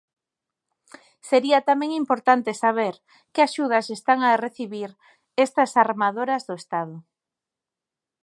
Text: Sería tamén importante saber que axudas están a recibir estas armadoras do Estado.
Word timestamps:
Sería 1.29 1.59
tamén 1.69 1.91
importante 2.01 2.51
saber 2.63 2.93
que 3.33 3.41
axudas 3.47 3.85
están 3.97 4.19
a 4.29 4.39
recibir 4.45 4.89
estas 5.45 5.71
armadoras 5.83 6.41
do 6.49 6.53
Estado. 6.61 6.95